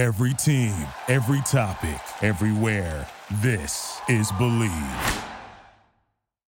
Every 0.00 0.32
team, 0.32 0.74
every 1.08 1.42
topic, 1.42 2.00
everywhere. 2.22 3.06
This 3.42 4.00
is 4.08 4.32
Bleav. 4.32 5.24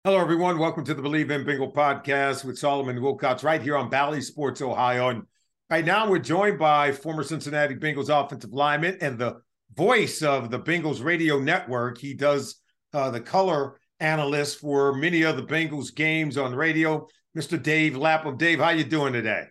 Hello, 0.02 0.18
everyone. 0.18 0.58
Welcome 0.58 0.82
to 0.86 0.94
the 0.94 1.02
Bleav 1.02 1.30
in 1.30 1.44
Bengal 1.44 1.70
podcast 1.70 2.46
with 2.46 2.56
Solomon 2.56 2.96
Wilcots 2.96 3.44
right 3.44 3.60
here 3.60 3.76
on 3.76 3.90
Bally 3.90 4.22
Sports 4.22 4.62
Ohio. 4.62 5.10
And 5.10 5.24
right 5.68 5.84
now 5.84 6.08
we're 6.08 6.20
joined 6.20 6.58
by 6.58 6.92
former 6.92 7.22
Cincinnati 7.22 7.74
Bengals 7.74 8.08
offensive 8.08 8.54
lineman 8.54 8.96
and 9.02 9.18
the 9.18 9.42
voice 9.74 10.22
of 10.22 10.50
the 10.50 10.58
Bengals 10.58 11.04
radio 11.04 11.38
network. 11.38 11.98
He 11.98 12.14
does 12.14 12.62
uh, 12.94 13.10
the 13.10 13.20
color 13.20 13.78
analyst 14.00 14.58
for 14.58 14.94
many 14.94 15.20
of 15.20 15.36
the 15.36 15.42
Bengals 15.42 15.94
games 15.94 16.38
on 16.38 16.54
radio. 16.54 17.06
Mr. 17.36 17.62
Dave 17.62 17.94
Lapham. 17.94 18.38
Dave, 18.38 18.60
how 18.60 18.70
you 18.70 18.84
doing 18.84 19.12
today? 19.12 19.44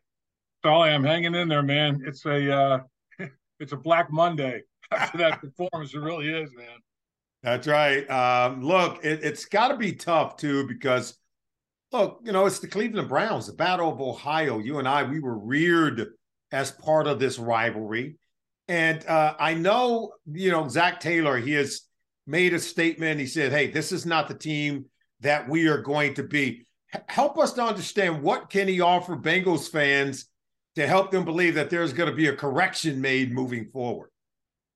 Solly, 0.66 0.90
I'm 0.90 1.04
hanging 1.04 1.36
in 1.36 1.48
there, 1.48 1.62
man. 1.62 2.02
It's 2.08 2.26
a 2.26 2.52
uh, 2.52 2.80
it's 3.64 3.72
a 3.72 3.78
Black 3.78 4.12
Monday 4.12 4.62
after 4.92 5.18
that 5.18 5.42
performance. 5.42 5.94
It 5.94 6.00
really 6.00 6.30
is, 6.30 6.52
man. 6.56 6.78
That's 7.42 7.68
right. 7.68 8.10
Um, 8.10 8.62
look, 8.62 9.04
it, 9.04 9.24
it's 9.24 9.46
got 9.46 9.70
to 9.70 9.78
be 9.78 9.94
tough 9.94 10.38
too 10.38 10.68
because, 10.68 11.18
look, 11.92 12.22
you 12.24 12.32
know, 12.32 12.46
it's 12.46 12.60
the 12.60 12.68
Cleveland 12.68 13.10
Browns, 13.10 13.48
the 13.48 13.54
Battle 13.54 13.92
of 13.92 14.00
Ohio. 14.00 14.60
You 14.60 14.80
and 14.80 14.88
I, 14.88 15.04
we 15.04 15.20
were 15.20 15.38
reared 15.38 16.10
as 16.52 16.72
part 16.72 17.08
of 17.08 17.20
this 17.20 17.40
rivalry, 17.40 18.18
and 18.68 19.06
uh, 19.08 19.36
I 19.40 19.56
know, 19.56 20.14
you 20.32 20.52
know, 20.52 20.68
Zac 20.70 21.00
Taylor. 21.00 21.38
He 21.38 21.54
has 21.54 21.82
made 22.28 22.54
a 22.54 22.60
statement. 22.60 23.20
He 23.20 23.26
said, 23.26 23.52
"Hey, 23.52 23.72
this 23.72 23.92
is 23.92 24.06
not 24.06 24.28
the 24.28 24.36
team 24.36 24.86
that 25.20 25.50
we 25.50 25.68
are 25.68 25.82
going 25.82 26.14
to 26.14 26.24
be." 26.24 26.66
H- 26.96 27.02
help 27.10 27.38
us 27.38 27.54
to 27.54 27.64
understand 27.64 28.22
what 28.22 28.50
can 28.50 28.70
he 28.70 28.80
offer 28.80 29.18
Bengals 29.18 29.70
fans 29.70 30.28
to 30.76 30.88
help 30.88 31.12
them 31.12 31.26
believe 31.26 31.56
that 31.56 31.70
there's 31.70 31.94
going 31.94 32.10
to 32.10 32.16
be 32.16 32.28
a 32.28 32.36
correction 32.36 33.00
made 33.00 33.32
moving 33.32 33.66
forward? 33.66 34.10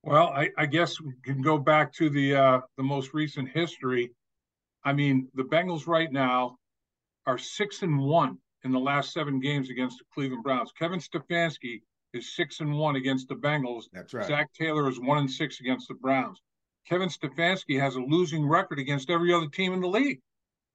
Well, 0.03 0.27
I, 0.27 0.49
I 0.57 0.65
guess 0.65 1.01
we 1.01 1.13
can 1.23 1.41
go 1.41 1.57
back 1.57 1.91
to 1.93 2.09
the 2.09 2.35
uh, 2.35 2.61
the 2.77 2.83
most 2.83 3.13
recent 3.13 3.49
history. 3.49 4.11
I 4.83 4.93
mean, 4.93 5.27
the 5.33 5.43
Bengals 5.43 5.87
right 5.87 6.11
now 6.11 6.57
are 7.25 7.37
six 7.37 7.81
and 7.81 7.99
one 7.99 8.37
in 8.63 8.71
the 8.71 8.79
last 8.79 9.11
seven 9.11 9.39
games 9.39 9.69
against 9.69 9.97
the 9.97 10.05
Cleveland 10.13 10.43
Browns. 10.43 10.71
Kevin 10.77 10.99
Stefanski 10.99 11.81
is 12.13 12.35
six 12.35 12.61
and 12.61 12.77
one 12.77 12.95
against 12.95 13.27
the 13.27 13.35
Bengals. 13.35 13.83
That's 13.91 14.13
right. 14.13 14.25
Zac 14.25 14.53
Taylor 14.53 14.89
is 14.89 14.99
one 14.99 15.17
and 15.17 15.29
six 15.29 15.59
against 15.59 15.87
the 15.87 15.95
Browns. 15.95 16.41
Kevin 16.87 17.09
Stefanski 17.09 17.79
has 17.79 17.95
a 17.95 18.01
losing 18.01 18.47
record 18.47 18.79
against 18.79 19.09
every 19.09 19.33
other 19.33 19.47
team 19.47 19.73
in 19.73 19.81
the 19.81 19.89
league. 19.89 20.21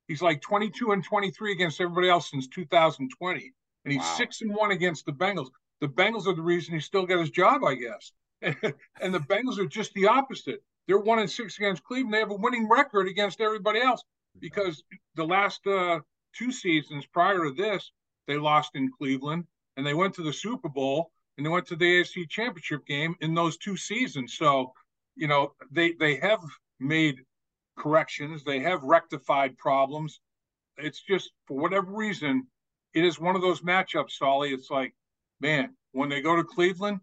He's 0.08 0.20
like 0.20 0.42
22 0.42 0.92
and 0.92 1.02
23 1.02 1.52
against 1.52 1.80
everybody 1.80 2.10
else 2.10 2.30
since 2.30 2.48
2020 2.48 3.52
and 3.84 3.92
he's 3.92 4.02
wow. 4.02 4.14
six 4.16 4.40
and 4.42 4.54
one 4.54 4.70
against 4.70 5.06
the 5.06 5.12
Bengals. 5.12 5.48
The 5.80 5.88
Bengals 5.88 6.26
are 6.26 6.34
the 6.34 6.42
reason 6.42 6.74
he 6.74 6.80
still 6.80 7.06
got 7.06 7.20
his 7.20 7.30
job, 7.30 7.64
I 7.64 7.74
guess. 7.74 8.12
and 9.00 9.14
the 9.14 9.20
Bengals 9.20 9.58
are 9.58 9.66
just 9.66 9.92
the 9.94 10.06
opposite. 10.06 10.62
They're 10.86 10.98
one 10.98 11.18
and 11.18 11.30
six 11.30 11.58
against 11.58 11.84
Cleveland. 11.84 12.14
They 12.14 12.18
have 12.18 12.30
a 12.30 12.36
winning 12.36 12.68
record 12.68 13.08
against 13.08 13.40
everybody 13.40 13.80
else 13.80 14.02
because 14.40 14.82
the 15.14 15.24
last 15.24 15.66
uh, 15.66 16.00
two 16.36 16.52
seasons 16.52 17.06
prior 17.06 17.44
to 17.44 17.52
this, 17.52 17.92
they 18.26 18.36
lost 18.36 18.70
in 18.74 18.90
Cleveland 18.90 19.44
and 19.76 19.86
they 19.86 19.94
went 19.94 20.14
to 20.14 20.22
the 20.22 20.32
Super 20.32 20.68
Bowl 20.68 21.10
and 21.36 21.46
they 21.46 21.50
went 21.50 21.66
to 21.66 21.76
the 21.76 21.84
AFC 21.84 22.28
Championship 22.28 22.84
game 22.86 23.14
in 23.20 23.34
those 23.34 23.56
two 23.56 23.76
seasons. 23.76 24.36
So, 24.36 24.72
you 25.16 25.28
know, 25.28 25.54
they 25.70 25.92
they 25.92 26.16
have 26.16 26.40
made 26.80 27.16
corrections. 27.78 28.44
They 28.44 28.60
have 28.60 28.82
rectified 28.82 29.56
problems. 29.58 30.20
It's 30.78 31.02
just 31.02 31.32
for 31.46 31.58
whatever 31.58 31.90
reason, 31.92 32.46
it 32.94 33.04
is 33.04 33.18
one 33.18 33.36
of 33.36 33.42
those 33.42 33.62
matchups, 33.62 34.12
Solly. 34.12 34.50
It's 34.50 34.70
like, 34.70 34.94
man, 35.40 35.74
when 35.92 36.08
they 36.08 36.20
go 36.20 36.36
to 36.36 36.44
Cleveland, 36.44 37.00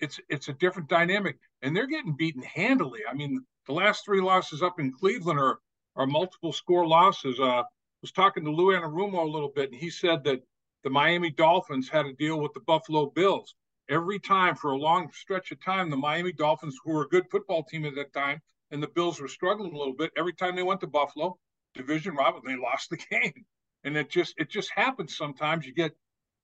it's 0.00 0.20
it's 0.28 0.48
a 0.48 0.52
different 0.54 0.88
dynamic, 0.88 1.38
and 1.62 1.74
they're 1.74 1.86
getting 1.86 2.16
beaten 2.16 2.42
handily. 2.42 3.00
I 3.08 3.14
mean, 3.14 3.44
the 3.66 3.72
last 3.72 4.04
three 4.04 4.20
losses 4.20 4.62
up 4.62 4.78
in 4.80 4.92
Cleveland 4.92 5.38
are 5.38 5.58
are 5.96 6.06
multiple 6.06 6.52
score 6.52 6.86
losses. 6.86 7.38
Uh, 7.40 7.60
I 7.60 7.64
was 8.02 8.12
talking 8.12 8.44
to 8.44 8.50
Lou 8.50 8.76
Anarumo 8.76 9.22
a 9.22 9.30
little 9.30 9.48
bit, 9.48 9.70
and 9.70 9.80
he 9.80 9.90
said 9.90 10.24
that 10.24 10.42
the 10.82 10.90
Miami 10.90 11.30
Dolphins 11.30 11.88
had 11.88 12.02
to 12.02 12.12
deal 12.12 12.40
with 12.40 12.52
the 12.52 12.60
Buffalo 12.60 13.06
Bills 13.06 13.54
every 13.88 14.18
time 14.18 14.56
for 14.56 14.72
a 14.72 14.76
long 14.78 15.10
stretch 15.12 15.50
of 15.52 15.64
time. 15.64 15.88
The 15.90 15.96
Miami 15.96 16.32
Dolphins, 16.32 16.78
who 16.84 16.92
were 16.92 17.04
a 17.04 17.08
good 17.08 17.30
football 17.30 17.62
team 17.62 17.86
at 17.86 17.94
that 17.94 18.12
time, 18.12 18.42
and 18.70 18.82
the 18.82 18.88
Bills 18.88 19.20
were 19.20 19.28
struggling 19.28 19.72
a 19.74 19.78
little 19.78 19.94
bit. 19.94 20.10
Every 20.16 20.34
time 20.34 20.56
they 20.56 20.62
went 20.62 20.80
to 20.80 20.86
Buffalo, 20.86 21.38
division 21.74 22.14
rival, 22.14 22.42
they 22.44 22.56
lost 22.56 22.90
the 22.90 22.96
game 23.10 23.46
and 23.84 23.96
it 23.96 24.10
just 24.10 24.34
it 24.38 24.50
just 24.50 24.70
happens 24.74 25.16
sometimes. 25.16 25.66
You 25.66 25.74
get 25.74 25.92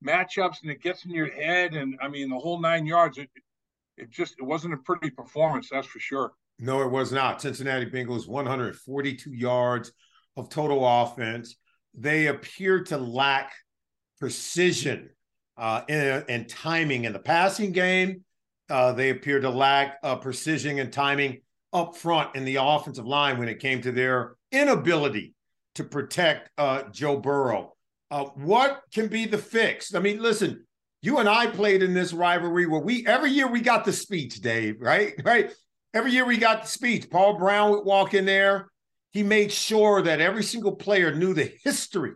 matchups 0.07 0.63
and 0.63 0.71
it 0.71 0.83
gets 0.83 1.05
in 1.05 1.11
your 1.11 1.31
head, 1.31 1.75
and 1.75 1.99
I 2.01 2.09
mean 2.09 2.29
the 2.31 2.39
whole 2.39 2.61
nine 2.61 2.87
yards. 2.87 3.19
It 3.19 3.31
it 3.97 4.11
just 4.11 4.35
it 4.39 4.45
wasn't 4.45 4.75
a 4.75 4.79
pretty 4.79 5.11
performance, 5.11 5.69
that's 5.71 5.87
for 5.87 6.01
sure. 6.01 6.33
No, 6.59 6.83
it 6.83 6.91
was 6.91 7.11
not. 7.11 7.41
Cincinnati 7.41 7.87
Bengals 7.87 8.29
142 8.29 9.33
yards 9.33 9.93
of 10.37 10.51
total 10.51 10.87
offense. 10.87 11.57
They 11.95 12.27
appear 12.27 12.85
to 12.85 12.99
lack 12.99 13.53
precision 14.19 15.11
uh, 15.57 15.83
and, 15.89 16.49
timing 16.49 17.05
in 17.05 17.13
the 17.13 17.19
passing 17.19 17.73
game. 17.73 18.25
Uh, 18.69 18.93
they 18.93 19.11
appear 19.11 19.41
to 19.41 19.51
lack 19.51 19.99
uh, 20.03 20.17
precision 20.17 20.79
and 20.79 20.93
timing 20.93 21.41
up 21.73 21.97
front 21.97 22.37
in 22.37 22.45
the 22.45 22.57
offensive 22.57 23.07
line 23.07 23.39
when 23.39 23.49
it 23.49 23.59
came 23.59 23.81
to 23.83 23.91
their 23.91 24.37
inability 24.53 25.35
to 25.75 25.85
protect 25.85 26.51
uh, 26.59 26.85
Joe 26.91 27.19
Burrow. 27.19 27.75
Uh, 28.11 28.25
what 28.35 28.83
can 28.93 29.07
be 29.07 29.27
the 29.27 29.39
fix? 29.39 29.95
I 29.95 30.01
mean, 30.01 30.21
listen, 30.21 30.67
you 31.03 31.19
and 31.19 31.29
I 31.29 31.47
played 31.47 31.83
in 31.83 31.95
this 31.95 32.13
rivalry 32.13 32.67
where 32.67 32.81
we 32.81 33.07
every 33.07 33.31
year 33.31 33.49
we 33.49 33.61
got 33.61 33.85
the 33.85 33.93
speech, 33.93 34.41
Dave, 34.41 34.77
right? 34.81 35.15
Right. 35.25 35.53
Every 35.93 36.13
year 36.13 36.25
we 36.25 36.37
got 36.37 36.63
the 36.63 36.69
speech. 36.69 37.11
Paul 37.11 37.37
Brown 37.37 37.73
would 37.73 37.85
walk 37.85 38.15
in 38.15 38.25
there. 38.25 38.69
He 39.13 39.25
made 39.25 39.51
sure 39.51 40.03
that 40.03 40.21
every 40.21 40.45
single 40.45 40.77
player 40.77 41.13
knew 41.13 41.35
the 41.35 41.53
history 41.65 42.13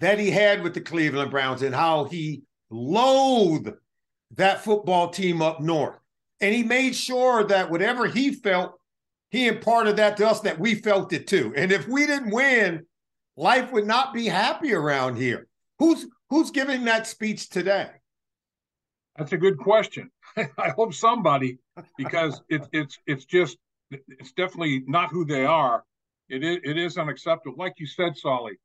that 0.00 0.18
he 0.18 0.32
had 0.32 0.64
with 0.64 0.74
the 0.74 0.80
Cleveland 0.80 1.30
Browns 1.30 1.62
and 1.62 1.74
how 1.74 2.04
he 2.04 2.42
loathed 2.70 3.70
that 4.34 4.64
football 4.64 5.10
team 5.10 5.40
up 5.42 5.60
north. 5.60 5.96
And 6.40 6.54
he 6.54 6.64
made 6.64 6.94
sure 6.94 7.44
that 7.44 7.70
whatever 7.70 8.06
he 8.06 8.32
felt 8.32 8.74
he 9.30 9.46
imparted 9.46 9.96
that 9.96 10.16
to 10.16 10.26
us 10.26 10.40
that 10.40 10.58
we 10.58 10.74
felt 10.74 11.12
it 11.12 11.26
too. 11.26 11.52
And 11.56 11.70
if 11.70 11.86
we 11.86 12.06
didn't 12.06 12.30
win, 12.30 12.86
life 13.36 13.72
would 13.72 13.86
not 13.86 14.14
be 14.14 14.26
happy 14.26 14.72
around 14.72 15.16
here. 15.16 15.46
Who's 15.78 16.06
who's 16.30 16.50
giving 16.50 16.84
that 16.84 17.06
speech 17.06 17.48
today? 17.48 17.90
That's 19.16 19.32
a 19.32 19.36
good 19.36 19.58
question. 19.58 20.10
I 20.36 20.70
hope 20.70 20.94
somebody, 20.94 21.58
because 21.96 22.40
it, 22.48 22.66
it's 22.72 22.98
it's 23.06 23.24
just 23.24 23.58
it's 23.90 24.32
definitely 24.32 24.84
not 24.86 25.10
who 25.10 25.24
they 25.24 25.44
are. 25.44 25.84
It 26.28 26.44
is 26.44 26.58
it 26.64 26.78
is 26.78 26.98
unacceptable. 26.98 27.56
Like 27.58 27.74
you 27.78 27.86
said, 27.86 28.16
Solly, 28.16 28.58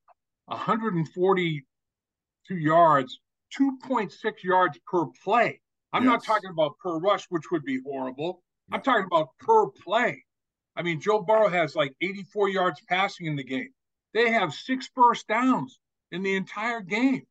142 0.46 2.56
yards, 2.56 3.20
2.6 3.58 4.44
yards 4.44 4.80
per 4.88 5.06
play. 5.24 5.60
I'm 5.92 6.04
yes. 6.04 6.12
not 6.12 6.24
talking 6.24 6.50
about 6.50 6.78
per 6.80 6.98
rush, 6.98 7.26
which 7.30 7.52
would 7.52 7.64
be 7.64 7.80
horrible. 7.84 8.42
I'm 8.72 8.82
talking 8.82 9.06
about 9.06 9.30
per 9.40 9.68
play. 9.68 10.24
I 10.76 10.82
mean, 10.82 11.00
Joe 11.00 11.22
Burrow 11.22 11.50
has 11.50 11.76
like 11.76 11.94
84 12.02 12.50
yards 12.50 12.82
passing 12.88 13.28
in 13.28 13.36
the 13.36 13.44
game. 13.44 13.70
They 14.14 14.32
have 14.32 14.54
six 14.54 14.90
first 14.96 15.28
downs 15.28 15.80
in 16.12 16.24
the 16.24 16.36
entire 16.36 16.82
game 16.82 17.24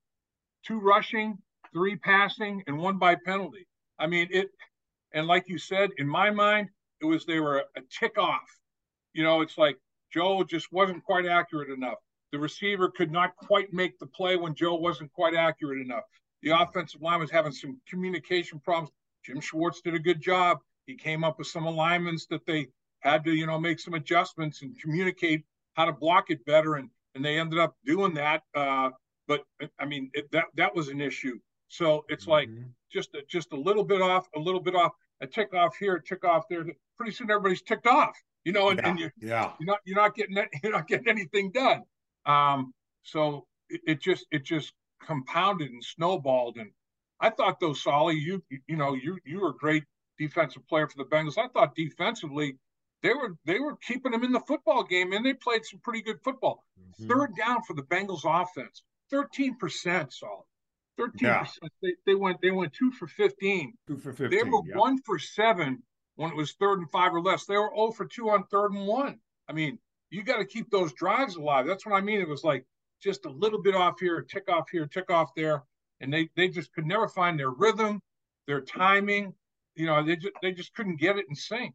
two 0.64 0.78
rushing, 0.78 1.38
three 1.72 1.96
passing, 1.96 2.62
and 2.66 2.78
one 2.78 2.98
by 2.98 3.16
penalty. 3.24 3.66
I 3.98 4.06
mean, 4.06 4.28
it, 4.30 4.50
and 5.12 5.26
like 5.26 5.48
you 5.48 5.58
said, 5.58 5.90
in 5.98 6.08
my 6.08 6.30
mind, 6.30 6.68
it 7.00 7.06
was 7.06 7.24
they 7.24 7.40
were 7.40 7.64
a 7.76 7.80
tick 7.90 8.18
off. 8.18 8.48
You 9.12 9.24
know, 9.24 9.40
it's 9.40 9.58
like 9.58 9.76
Joe 10.12 10.44
just 10.44 10.72
wasn't 10.72 11.04
quite 11.04 11.26
accurate 11.26 11.70
enough. 11.70 11.98
The 12.30 12.38
receiver 12.38 12.90
could 12.90 13.10
not 13.10 13.36
quite 13.36 13.72
make 13.72 13.98
the 13.98 14.06
play 14.06 14.36
when 14.36 14.54
Joe 14.54 14.74
wasn't 14.74 15.12
quite 15.12 15.34
accurate 15.34 15.80
enough. 15.80 16.04
The 16.42 16.50
offensive 16.50 17.02
line 17.02 17.20
was 17.20 17.30
having 17.30 17.52
some 17.52 17.80
communication 17.88 18.58
problems. 18.60 18.90
Jim 19.24 19.40
Schwartz 19.40 19.80
did 19.82 19.94
a 19.94 19.98
good 19.98 20.20
job. 20.20 20.58
He 20.86 20.96
came 20.96 21.24
up 21.24 21.38
with 21.38 21.46
some 21.46 21.66
alignments 21.66 22.26
that 22.26 22.46
they 22.46 22.68
had 23.02 23.24
to, 23.24 23.32
you 23.32 23.46
know, 23.46 23.58
make 23.58 23.80
some 23.80 23.94
adjustments 23.94 24.62
and 24.62 24.78
communicate 24.80 25.44
how 25.74 25.84
to 25.84 25.92
block 25.92 26.30
it 26.30 26.44
better. 26.46 26.76
And, 26.76 26.88
and 27.14 27.24
they 27.24 27.38
ended 27.38 27.58
up 27.58 27.76
doing 27.84 28.14
that. 28.14 28.42
Uh, 28.54 28.90
but 29.28 29.44
I 29.78 29.84
mean, 29.84 30.10
it, 30.14 30.30
that, 30.32 30.46
that 30.56 30.74
was 30.74 30.88
an 30.88 31.00
issue. 31.00 31.38
So 31.68 32.04
it's 32.08 32.24
mm-hmm. 32.24 32.30
like 32.30 32.48
just, 32.92 33.14
a, 33.14 33.22
just 33.28 33.52
a 33.52 33.56
little 33.56 33.84
bit 33.84 34.02
off, 34.02 34.28
a 34.36 34.38
little 34.38 34.60
bit 34.60 34.74
off, 34.74 34.92
a 35.20 35.26
tick 35.26 35.54
off 35.54 35.76
here, 35.76 35.96
a 35.96 36.02
tick 36.02 36.24
off 36.24 36.44
there. 36.48 36.64
Pretty 36.96 37.12
soon 37.12 37.30
everybody's 37.30 37.62
ticked 37.62 37.86
off, 37.86 38.16
you 38.44 38.52
know, 38.52 38.70
and, 38.70 38.80
yeah. 38.82 38.88
and 38.90 38.98
you, 38.98 39.10
yeah. 39.18 39.52
you're 39.58 39.66
not, 39.66 39.80
you're 39.84 39.96
not 39.96 40.14
getting, 40.14 40.36
you're 40.62 40.72
not 40.72 40.88
getting 40.88 41.08
anything 41.08 41.50
done. 41.50 41.82
Um, 42.26 42.72
so 43.02 43.46
it, 43.68 43.80
it 43.86 44.00
just, 44.00 44.26
it 44.30 44.44
just 44.44 44.72
compounded 45.04 45.70
and 45.70 45.82
snowballed. 45.82 46.56
And 46.58 46.70
I 47.20 47.30
thought 47.30 47.58
though, 47.58 47.72
Solly, 47.72 48.16
you, 48.16 48.42
you 48.66 48.76
know, 48.76 48.94
you, 48.94 49.18
you 49.24 49.40
were 49.40 49.50
a 49.50 49.56
great 49.56 49.84
defensive 50.18 50.66
player 50.68 50.86
for 50.88 50.98
the 50.98 51.08
Bengals. 51.08 51.38
I 51.38 51.48
thought 51.48 51.74
defensively, 51.74 52.58
they 53.02 53.12
were 53.12 53.36
they 53.44 53.58
were 53.58 53.76
keeping 53.76 54.12
them 54.12 54.24
in 54.24 54.32
the 54.32 54.40
football 54.40 54.84
game, 54.84 55.12
and 55.12 55.24
they 55.24 55.34
played 55.34 55.64
some 55.64 55.80
pretty 55.80 56.02
good 56.02 56.20
football. 56.22 56.64
Mm-hmm. 56.78 57.08
Third 57.08 57.36
down 57.36 57.62
for 57.62 57.74
the 57.74 57.82
Bengals 57.82 58.24
offense, 58.24 58.82
thirteen 59.10 59.56
percent 59.56 60.12
solid. 60.12 60.44
Thirteen 60.96 61.28
yeah. 61.28 61.40
percent. 61.40 61.72
They, 61.82 61.94
they 62.06 62.14
went 62.14 62.40
they 62.40 62.50
went 62.50 62.72
two 62.72 62.92
for 62.92 63.06
fifteen. 63.06 63.74
Two 63.88 63.98
for 63.98 64.12
fifteen. 64.12 64.38
They 64.38 64.48
were 64.48 64.62
yeah. 64.66 64.76
one 64.76 65.00
for 65.02 65.18
seven 65.18 65.82
when 66.16 66.30
it 66.30 66.36
was 66.36 66.52
third 66.52 66.78
and 66.78 66.90
five 66.90 67.12
or 67.12 67.20
less. 67.20 67.46
They 67.46 67.56
were 67.56 67.70
0 67.74 67.92
for 67.92 68.04
two 68.04 68.30
on 68.30 68.44
third 68.44 68.72
and 68.72 68.86
one. 68.86 69.18
I 69.48 69.52
mean, 69.52 69.78
you 70.10 70.22
got 70.22 70.38
to 70.38 70.44
keep 70.44 70.70
those 70.70 70.92
drives 70.92 71.36
alive. 71.36 71.66
That's 71.66 71.86
what 71.86 71.94
I 71.94 72.00
mean. 72.00 72.20
It 72.20 72.28
was 72.28 72.44
like 72.44 72.66
just 73.02 73.24
a 73.26 73.30
little 73.30 73.60
bit 73.60 73.74
off 73.74 73.98
here, 73.98 74.20
tick 74.22 74.48
off 74.48 74.68
here, 74.70 74.86
tick 74.86 75.10
off 75.10 75.30
there, 75.34 75.64
and 76.00 76.12
they 76.12 76.28
they 76.36 76.48
just 76.48 76.72
could 76.72 76.86
never 76.86 77.08
find 77.08 77.38
their 77.38 77.50
rhythm, 77.50 78.00
their 78.46 78.60
timing. 78.60 79.34
You 79.74 79.86
know, 79.86 80.04
they 80.04 80.16
just 80.16 80.34
they 80.42 80.52
just 80.52 80.74
couldn't 80.74 81.00
get 81.00 81.18
it 81.18 81.26
in 81.28 81.34
sync. 81.34 81.74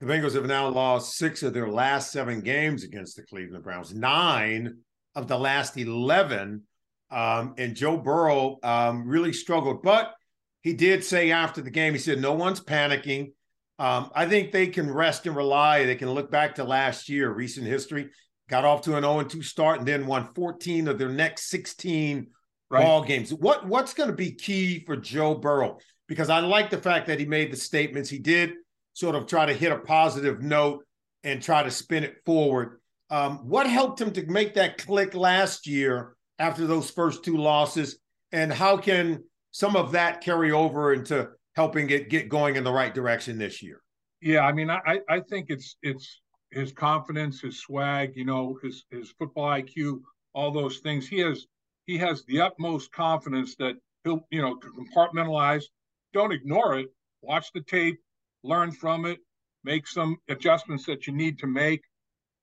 The 0.00 0.06
Bengals 0.06 0.34
have 0.34 0.46
now 0.46 0.68
lost 0.68 1.16
six 1.16 1.42
of 1.42 1.52
their 1.52 1.68
last 1.68 2.12
seven 2.12 2.40
games 2.40 2.84
against 2.84 3.16
the 3.16 3.22
Cleveland 3.22 3.64
Browns. 3.64 3.92
Nine 3.92 4.78
of 5.16 5.26
the 5.26 5.38
last 5.38 5.76
eleven 5.76 6.62
um, 7.10 7.54
and 7.58 7.74
Joe 7.74 7.96
Burrow 7.96 8.58
um, 8.62 9.08
really 9.08 9.32
struggled, 9.32 9.82
but 9.82 10.14
he 10.62 10.74
did 10.74 11.04
say 11.04 11.30
after 11.30 11.62
the 11.62 11.70
game, 11.70 11.94
he 11.94 11.98
said, 11.98 12.20
No 12.20 12.32
one's 12.32 12.60
panicking. 12.60 13.32
Um, 13.78 14.10
I 14.14 14.26
think 14.26 14.52
they 14.52 14.66
can 14.66 14.90
rest 14.90 15.26
and 15.26 15.36
rely. 15.36 15.84
They 15.84 15.94
can 15.94 16.10
look 16.10 16.30
back 16.30 16.56
to 16.56 16.64
last 16.64 17.08
year, 17.08 17.30
recent 17.32 17.66
history, 17.66 18.10
got 18.48 18.64
off 18.64 18.82
to 18.82 18.96
an 18.96 19.04
0 19.04 19.24
2 19.24 19.42
start 19.42 19.78
and 19.78 19.88
then 19.88 20.06
won 20.06 20.28
14 20.34 20.88
of 20.88 20.98
their 20.98 21.08
next 21.08 21.48
16 21.48 22.26
right. 22.70 22.84
ball 22.84 23.02
games. 23.02 23.32
What 23.32 23.66
What's 23.66 23.94
going 23.94 24.10
to 24.10 24.16
be 24.16 24.32
key 24.32 24.84
for 24.84 24.96
Joe 24.96 25.34
Burrow? 25.34 25.78
Because 26.08 26.30
I 26.30 26.40
like 26.40 26.70
the 26.70 26.78
fact 26.78 27.06
that 27.06 27.20
he 27.20 27.26
made 27.26 27.52
the 27.52 27.56
statements. 27.56 28.10
He 28.10 28.18
did 28.18 28.54
sort 28.98 29.14
of 29.14 29.26
try 29.26 29.46
to 29.46 29.54
hit 29.54 29.70
a 29.70 29.78
positive 29.78 30.42
note 30.42 30.84
and 31.22 31.40
try 31.40 31.62
to 31.62 31.70
spin 31.70 32.02
it 32.02 32.16
forward. 32.26 32.80
Um, 33.10 33.48
what 33.48 33.68
helped 33.68 34.00
him 34.00 34.10
to 34.12 34.26
make 34.26 34.54
that 34.54 34.78
click 34.78 35.14
last 35.14 35.68
year 35.68 36.16
after 36.40 36.66
those 36.66 36.90
first 36.90 37.24
two 37.24 37.36
losses? 37.36 38.00
And 38.32 38.52
how 38.52 38.76
can 38.76 39.22
some 39.52 39.76
of 39.76 39.92
that 39.92 40.20
carry 40.20 40.50
over 40.50 40.92
into 40.92 41.28
helping 41.54 41.88
it 41.90 42.10
get 42.10 42.28
going 42.28 42.56
in 42.56 42.64
the 42.64 42.72
right 42.72 42.92
direction 42.92 43.38
this 43.38 43.62
year? 43.62 43.80
Yeah, 44.20 44.40
I 44.40 44.52
mean, 44.52 44.68
I 44.68 44.98
I 45.08 45.20
think 45.20 45.46
it's 45.48 45.76
it's 45.82 46.20
his 46.50 46.72
confidence, 46.72 47.40
his 47.40 47.60
swag, 47.60 48.16
you 48.16 48.24
know, 48.24 48.58
his 48.62 48.84
his 48.90 49.12
football 49.12 49.48
IQ, 49.48 50.00
all 50.34 50.50
those 50.50 50.78
things. 50.78 51.06
He 51.06 51.20
has 51.20 51.46
he 51.86 51.96
has 51.98 52.24
the 52.24 52.40
utmost 52.40 52.90
confidence 52.90 53.54
that 53.60 53.76
he'll 54.02 54.26
you 54.30 54.42
know 54.42 54.56
compartmentalize. 54.56 55.64
Don't 56.12 56.32
ignore 56.32 56.80
it. 56.80 56.88
Watch 57.22 57.52
the 57.52 57.60
tape, 57.60 58.00
learn 58.42 58.72
from 58.72 59.04
it, 59.04 59.18
make 59.64 59.86
some 59.86 60.18
adjustments 60.28 60.86
that 60.86 61.06
you 61.06 61.12
need 61.12 61.38
to 61.40 61.46
make. 61.46 61.82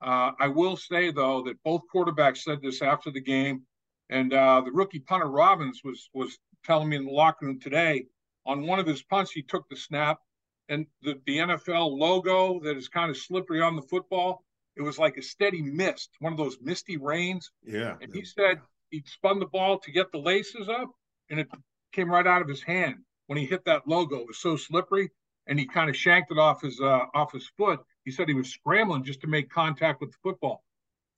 Uh, 0.02 0.32
I 0.40 0.48
will 0.48 0.78
say 0.78 1.12
though 1.12 1.44
that 1.44 1.62
both 1.64 1.82
quarterbacks 1.94 2.40
said 2.40 2.62
this 2.62 2.82
after 2.82 3.12
the 3.12 3.22
game. 3.22 3.64
And 4.10 4.34
uh, 4.34 4.62
the 4.64 4.72
rookie 4.72 5.00
punter 5.00 5.28
Robbins 5.28 5.82
was 5.84 6.10
was 6.14 6.38
telling 6.64 6.90
me 6.90 6.98
in 6.98 7.06
the 7.06 7.12
locker 7.12 7.46
room 7.46 7.60
today 7.60 8.06
on 8.46 8.68
one 8.68 8.80
of 8.80 8.86
his 8.86 9.02
punts, 9.02 9.32
he 9.32 9.42
took 9.42 9.68
the 9.70 9.76
snap 9.76 10.20
and 10.70 10.86
the, 11.02 11.20
the 11.26 11.38
NFL 11.38 11.98
logo 11.98 12.60
that 12.62 12.78
is 12.78 12.88
kind 12.88 13.10
of 13.10 13.18
slippery 13.18 13.62
on 13.62 13.76
the 13.76 13.82
football, 13.82 14.44
it 14.76 14.82
was 14.82 14.98
like 14.98 15.18
a 15.18 15.22
steady 15.22 15.62
mist, 15.62 16.10
one 16.20 16.34
of 16.34 16.38
those 16.38 16.58
misty 16.62 16.98
rains. 16.98 17.52
Yeah. 17.64 17.96
And 18.02 18.14
he 18.14 18.24
said 18.24 18.60
he 18.90 19.04
spun 19.06 19.40
the 19.40 19.46
ball 19.46 19.80
to 19.80 19.92
get 19.92 20.12
the 20.12 20.18
laces 20.18 20.70
up 20.70 20.92
and 21.30 21.40
it 21.40 21.48
came 21.92 22.10
right 22.10 22.28
out 22.28 22.42
of 22.42 22.48
his 22.48 22.62
hand 22.62 22.98
when 23.28 23.38
he 23.38 23.46
hit 23.46 23.66
that 23.66 23.88
logo. 23.88 24.20
It 24.20 24.28
was 24.28 24.40
so 24.40 24.58
slippery 24.58 25.12
and 25.48 25.60
he 25.60 25.66
kind 25.66 25.90
of 25.90 25.96
shanked 25.96 26.32
it 26.32 26.38
off 26.38 26.62
his 26.62 26.80
uh, 26.82 27.06
off 27.14 27.32
his 27.32 27.48
foot. 27.58 27.80
He 28.04 28.12
said 28.12 28.28
he 28.28 28.34
was 28.34 28.50
scrambling 28.50 29.04
just 29.04 29.22
to 29.22 29.28
make 29.28 29.50
contact 29.50 30.02
with 30.02 30.12
the 30.12 30.18
football 30.22 30.64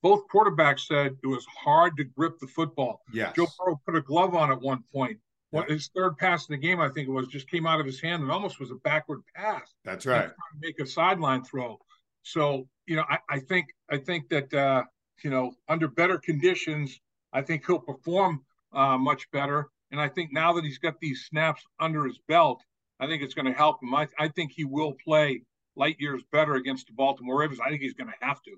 both 0.02 0.28
quarterbacks 0.32 0.86
said 0.86 1.16
it 1.22 1.26
was 1.26 1.44
hard 1.46 1.96
to 1.96 2.04
grip 2.04 2.38
the 2.38 2.46
football. 2.46 3.00
Yes. 3.12 3.34
Joe 3.34 3.46
Burrow 3.58 3.80
put 3.84 3.96
a 3.96 4.00
glove 4.00 4.34
on 4.34 4.50
at 4.50 4.60
one 4.60 4.84
point. 4.92 5.18
What 5.50 5.70
his 5.70 5.88
third 5.96 6.18
pass 6.18 6.46
in 6.48 6.52
the 6.52 6.58
game, 6.58 6.78
I 6.78 6.90
think 6.90 7.08
it 7.08 7.10
was, 7.10 7.26
just 7.26 7.50
came 7.50 7.66
out 7.66 7.80
of 7.80 7.86
his 7.86 8.00
hand 8.02 8.22
and 8.22 8.30
almost 8.30 8.60
was 8.60 8.70
a 8.70 8.74
backward 8.76 9.22
pass. 9.34 9.62
That's 9.82 10.04
right. 10.04 10.28
To 10.28 10.34
make 10.60 10.78
a 10.78 10.86
sideline 10.86 11.42
throw. 11.42 11.78
So 12.22 12.68
you 12.86 12.96
know, 12.96 13.04
I, 13.08 13.18
I 13.30 13.38
think 13.40 13.68
I 13.90 13.96
think 13.96 14.28
that 14.28 14.52
uh, 14.52 14.84
you 15.24 15.30
know 15.30 15.52
under 15.66 15.88
better 15.88 16.18
conditions, 16.18 17.00
I 17.32 17.40
think 17.40 17.64
he'll 17.66 17.78
perform 17.78 18.42
uh, 18.74 18.98
much 18.98 19.30
better. 19.30 19.68
And 19.90 19.98
I 19.98 20.08
think 20.08 20.34
now 20.34 20.52
that 20.52 20.64
he's 20.64 20.78
got 20.78 21.00
these 21.00 21.24
snaps 21.30 21.62
under 21.80 22.04
his 22.04 22.18
belt, 22.28 22.62
I 23.00 23.06
think 23.06 23.22
it's 23.22 23.34
going 23.34 23.46
to 23.46 23.52
help 23.52 23.82
him. 23.82 23.94
I, 23.94 24.08
I 24.18 24.28
think 24.28 24.52
he 24.52 24.64
will 24.64 24.94
play 25.04 25.42
light 25.76 25.96
years 25.98 26.22
better 26.32 26.54
against 26.54 26.88
the 26.88 26.92
Baltimore 26.92 27.40
Ravens. 27.40 27.60
I 27.64 27.70
think 27.70 27.82
he's 27.82 27.94
going 27.94 28.10
to 28.10 28.26
have 28.26 28.42
to 28.42 28.50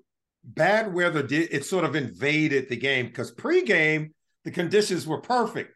bad 0.43 0.93
weather 0.93 1.23
did 1.23 1.49
it 1.51 1.65
sort 1.65 1.85
of 1.85 1.95
invaded 1.95 2.69
the 2.69 2.75
game 2.75 3.07
because 3.07 3.31
pregame 3.33 4.11
the 4.43 4.51
conditions 4.51 5.05
were 5.05 5.21
perfect. 5.21 5.73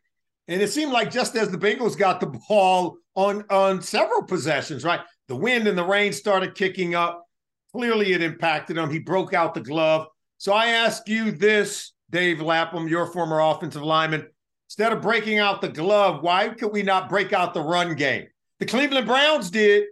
And 0.48 0.62
it 0.62 0.70
seemed 0.70 0.92
like 0.92 1.12
just 1.12 1.36
as 1.36 1.50
the 1.50 1.58
Bengals 1.58 1.98
got 1.98 2.20
the 2.20 2.40
ball 2.48 2.98
on 3.16 3.46
on 3.50 3.82
several 3.82 4.24
possessions, 4.24 4.84
right? 4.84 5.02
The 5.28 5.36
wind 5.36 5.68
and 5.68 5.78
the 5.78 5.84
rain 5.84 6.14
started 6.14 6.56
kicking 6.56 6.96
up. 6.96 7.24
Clearly, 7.74 8.14
it 8.14 8.22
impacted 8.22 8.78
him. 8.78 8.90
He 8.90 9.00
broke 9.00 9.34
out 9.34 9.54
the 9.54 9.62
glove. 9.62 10.08
So 10.38 10.54
I 10.54 10.68
ask 10.68 11.08
you 11.08 11.32
this, 11.32 11.94
Dave 12.10 12.42
Lapham, 12.42 12.88
your 12.88 13.08
former 13.08 13.40
offensive 13.40 13.82
lineman. 13.82 14.28
Instead 14.68 14.94
of 14.94 15.02
breaking 15.02 15.40
out 15.40 15.62
the 15.62 15.70
glove, 15.70 16.24
why 16.24 16.50
could 16.50 16.72
we 16.72 16.84
not 16.84 17.10
break 17.10 17.34
out 17.34 17.54
the 17.54 17.62
run 17.62 17.96
game? 17.96 18.28
The 18.60 18.66
Cleveland 18.66 19.07
Browns 19.07 19.50
did 19.50 19.86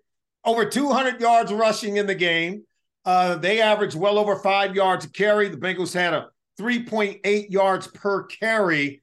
over 0.45 0.65
200 0.65 1.19
yards 1.19 1.51
rushing 1.51 1.97
in 1.97 2.05
the 2.05 2.15
game. 2.15 2.63
Uh, 3.05 3.35
they 3.35 3.61
averaged 3.61 3.95
well 3.95 4.17
over 4.17 4.37
five 4.37 4.75
yards 4.75 5.05
a 5.05 5.09
carry. 5.09 5.49
The 5.49 5.57
Bengals 5.57 5.93
had 5.93 6.13
a 6.13 6.29
3.8 6.59 7.49
yards 7.49 7.87
per 7.87 8.23
carry. 8.23 9.01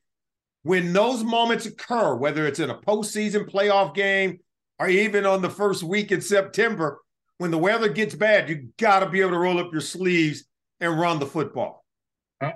When 0.63 0.93
those 0.93 1.25
moments 1.25 1.67
occur, 1.67 2.15
whether 2.15 2.47
it's 2.47 2.61
in 2.61 2.71
a 2.71 2.79
postseason 2.79 3.51
playoff 3.51 3.95
game 3.95 4.41
or 4.79 4.89
even 4.89 5.27
on 5.27 5.43
the 5.43 5.51
first 5.51 5.83
week 5.83 6.13
in 6.13 6.21
September, 6.21 7.01
when 7.39 7.51
the 7.51 7.59
weather 7.59 7.89
gets 7.89 8.15
bad, 8.15 8.49
you 8.49 8.69
got 8.79 9.01
to 9.01 9.09
be 9.09 9.21
able 9.21 9.31
to 9.31 9.39
roll 9.39 9.59
up 9.59 9.73
your 9.73 9.81
sleeves 9.81 10.45
and 10.81 10.99
run 10.99 11.19
the 11.19 11.27
football. 11.27 11.85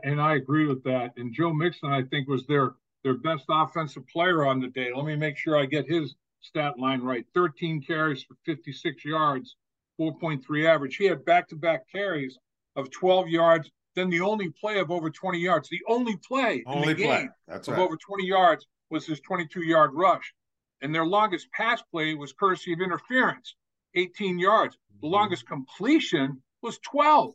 And 0.02 0.20
I 0.20 0.34
agree 0.36 0.66
with 0.66 0.82
that. 0.84 1.12
And 1.16 1.32
Joe 1.32 1.52
Mixon, 1.52 1.90
I 1.90 2.02
think, 2.02 2.28
was 2.28 2.46
their 2.46 2.72
their 3.02 3.14
best 3.14 3.44
offensive 3.50 4.06
player 4.08 4.46
on 4.46 4.60
the 4.60 4.68
day. 4.68 4.90
Let 4.94 5.04
me 5.04 5.14
make 5.14 5.36
sure 5.36 5.58
I 5.58 5.66
get 5.66 5.86
his 5.86 6.14
stat 6.44 6.78
line 6.78 7.00
right. 7.00 7.26
13 7.34 7.82
carries 7.82 8.22
for 8.22 8.36
56 8.44 9.04
yards 9.04 9.56
4.3 10.00 10.66
average. 10.66 10.96
He 10.96 11.04
had 11.04 11.24
back 11.24 11.48
to 11.48 11.56
back 11.56 11.88
carries 11.90 12.38
of 12.76 12.90
12 12.90 13.28
yards, 13.28 13.70
then 13.94 14.10
the 14.10 14.20
only 14.20 14.50
play 14.50 14.78
of 14.78 14.90
over 14.90 15.10
20 15.10 15.38
yards. 15.38 15.68
The 15.68 15.80
only 15.88 16.16
play 16.16 16.62
only 16.66 16.90
in 16.90 16.96
the 16.96 17.04
play. 17.04 17.18
game 17.18 17.30
That's 17.46 17.68
of 17.68 17.74
right. 17.74 17.82
over 17.82 17.96
20 17.96 18.26
yards 18.26 18.66
was 18.90 19.06
his 19.06 19.20
22 19.20 19.62
yard 19.62 19.92
rush. 19.94 20.34
And 20.80 20.94
their 20.94 21.06
longest 21.06 21.50
pass 21.52 21.82
play 21.82 22.14
was 22.14 22.32
courtesy 22.32 22.72
of 22.72 22.80
interference, 22.80 23.54
18 23.94 24.38
yards. 24.38 24.76
The 25.00 25.06
mm-hmm. 25.06 25.14
longest 25.14 25.46
completion 25.46 26.42
was 26.62 26.78
12. 26.78 27.34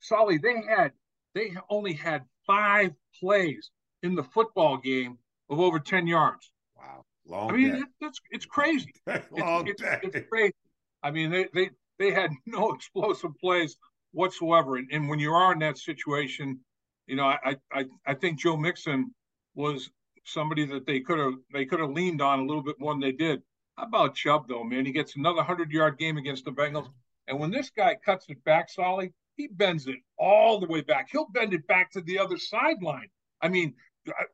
Solly, 0.00 0.38
they 0.38 0.62
had 0.68 0.92
they 1.34 1.52
only 1.70 1.94
had 1.94 2.24
five 2.46 2.92
plays 3.18 3.70
in 4.02 4.14
the 4.14 4.24
football 4.24 4.76
game 4.76 5.16
of 5.48 5.60
over 5.60 5.78
10 5.78 6.06
yards. 6.06 6.52
Wow. 6.76 7.04
Long 7.26 7.50
I 7.50 7.56
mean, 7.56 7.84
that's 8.00 8.20
it's 8.30 8.46
crazy. 8.46 8.92
Long 9.30 9.68
it's, 9.68 9.82
it's, 9.82 10.16
it's, 10.16 10.28
crazy. 10.28 10.54
I 11.02 11.10
mean, 11.10 11.30
they, 11.30 11.46
they 11.54 11.70
they 11.98 12.10
had 12.10 12.30
no 12.46 12.72
explosive 12.72 13.30
plays 13.38 13.76
whatsoever. 14.12 14.76
And, 14.76 14.88
and 14.92 15.08
when 15.08 15.18
you 15.18 15.32
are 15.32 15.52
in 15.52 15.60
that 15.60 15.78
situation, 15.78 16.60
you 17.06 17.16
know, 17.16 17.26
I, 17.26 17.56
I 17.72 17.84
I 18.06 18.14
think 18.14 18.40
Joe 18.40 18.56
Mixon 18.56 19.14
was 19.54 19.90
somebody 20.24 20.64
that 20.66 20.86
they 20.86 21.00
could 21.00 21.18
have 21.18 21.34
they 21.52 21.64
could 21.64 21.80
have 21.80 21.90
leaned 21.90 22.20
on 22.22 22.40
a 22.40 22.44
little 22.44 22.62
bit 22.62 22.78
more 22.78 22.92
than 22.92 23.00
they 23.00 23.12
did. 23.12 23.42
How 23.76 23.84
about 23.84 24.14
Chubb 24.14 24.48
though, 24.48 24.64
man? 24.64 24.86
He 24.86 24.92
gets 24.92 25.16
another 25.16 25.42
hundred 25.42 25.70
yard 25.70 25.98
game 25.98 26.18
against 26.18 26.44
the 26.44 26.52
Bengals, 26.52 26.88
and 27.28 27.38
when 27.38 27.50
this 27.50 27.70
guy 27.70 27.96
cuts 28.04 28.26
it 28.28 28.42
back, 28.44 28.70
Solly, 28.70 29.12
he 29.36 29.48
bends 29.48 29.86
it 29.86 29.96
all 30.18 30.60
the 30.60 30.66
way 30.66 30.82
back. 30.82 31.08
He'll 31.10 31.28
bend 31.28 31.54
it 31.54 31.66
back 31.66 31.90
to 31.92 32.00
the 32.02 32.18
other 32.18 32.38
sideline. 32.38 33.08
I 33.40 33.48
mean, 33.48 33.74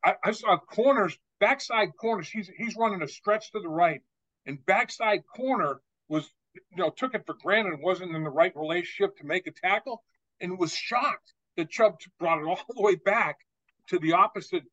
I, 0.04 0.14
I 0.25 0.30
saw 0.33 0.59
corners, 0.59 1.16
backside 1.40 1.90
corners. 2.00 2.28
He's 2.28 2.50
he's 2.57 2.76
running 2.76 3.02
a 3.02 3.09
stretch 3.09 3.52
to 3.52 3.61
the 3.61 3.68
right, 3.68 4.00
and 4.47 4.64
backside 4.66 5.23
corner 5.35 5.80
was 6.09 6.30
you 6.54 6.83
know, 6.83 6.90
took 6.90 7.14
it 7.14 7.26
for 7.26 7.35
granted 7.42 7.75
and 7.75 7.83
wasn't 7.83 8.14
in 8.14 8.25
the 8.25 8.30
right 8.30 8.52
relationship 8.57 9.16
to 9.18 9.26
make 9.26 9.47
a 9.47 9.52
tackle 9.52 10.02
and 10.40 10.59
was 10.59 10.73
shocked 10.73 11.33
that 11.57 11.71
Chubb 11.71 11.97
brought 12.18 12.40
it 12.40 12.47
all 12.47 12.61
the 12.68 12.83
way 12.83 12.97
back 12.97 13.37
to 13.88 13.99
the 13.99 14.12
opposite 14.12 14.64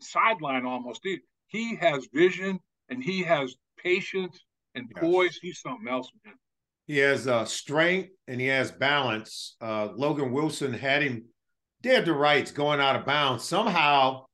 sideline 0.00 0.64
almost. 0.64 1.00
He, 1.02 1.20
he 1.46 1.76
has 1.76 2.08
vision 2.12 2.60
and 2.88 3.02
he 3.02 3.22
has 3.22 3.54
patience 3.78 4.38
and 4.74 4.90
poise. 4.96 5.32
Yes. 5.34 5.38
He's 5.42 5.60
something 5.60 5.88
else, 5.88 6.10
man. 6.24 6.34
He 6.86 6.98
has 6.98 7.26
uh, 7.26 7.44
strength 7.44 8.10
and 8.28 8.40
he 8.40 8.46
has 8.46 8.70
balance. 8.70 9.56
Uh, 9.60 9.88
Logan 9.94 10.32
Wilson 10.32 10.72
had 10.72 11.02
him 11.02 11.24
dead 11.82 12.04
to 12.06 12.12
rights 12.12 12.50
going 12.50 12.80
out 12.80 12.96
of 12.96 13.04
bounds. 13.04 13.44
Somehow, 13.44 14.24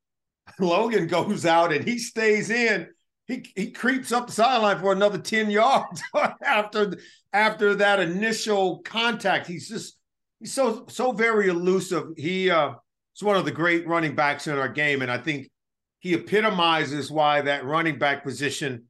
Logan 0.61 1.07
goes 1.07 1.47
out 1.47 1.73
and 1.73 1.85
he 1.85 1.99
stays 1.99 2.51
in 2.51 2.89
he 3.27 3.53
he 3.55 3.71
creeps 3.71 4.13
up 4.13 4.27
the 4.27 4.33
sideline 4.33 4.79
for 4.79 4.93
another 4.93 5.19
10 5.19 5.51
yards 5.51 6.03
after 6.45 6.95
after 7.33 7.75
that 7.77 8.01
initial 8.01 8.79
contact. 8.81 9.47
He's 9.47 9.69
just 9.69 9.97
he's 10.41 10.53
so 10.53 10.87
so 10.89 11.13
very 11.13 11.49
elusive. 11.49 12.05
He 12.17 12.51
uh 12.51 12.75
is 13.17 13.23
one 13.23 13.37
of 13.37 13.45
the 13.45 13.51
great 13.51 13.87
running 13.87 14.15
backs 14.15 14.47
in 14.47 14.59
our 14.59 14.69
game. 14.69 15.03
And 15.03 15.11
I 15.11 15.19
think 15.19 15.49
he 16.01 16.15
epitomizes 16.15 17.11
why 17.11 17.43
that 17.43 17.65
running 17.65 17.99
back 17.99 18.25
position, 18.25 18.85